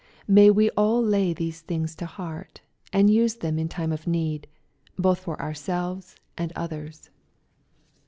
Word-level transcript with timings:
May 0.27 0.49
we 0.49 0.71
all 0.71 0.99
lay 0.99 1.31
these 1.31 1.61
things 1.61 1.93
to 1.97 2.07
heart, 2.07 2.61
and 2.91 3.11
use 3.13 3.35
them 3.35 3.59
in 3.59 3.69
time 3.69 3.91
of 3.91 4.07
need, 4.07 4.47
both 4.97 5.19
for 5.19 5.39
ourselves 5.39 6.15
and 6.35 6.51
others. 6.55 7.11